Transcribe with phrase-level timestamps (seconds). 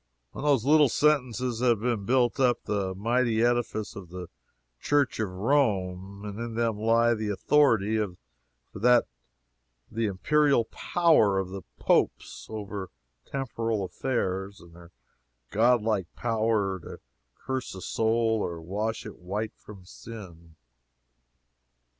[0.33, 4.29] On those little sentences have been built up the mighty edifice of the
[4.79, 7.97] Church of Rome; in them lie the authority
[8.73, 9.05] for the
[10.07, 12.89] imperial power of the Popes over
[13.27, 14.89] temporal affairs, and their
[15.51, 16.97] godlike power to
[17.35, 20.55] curse a soul or wash it white from sin.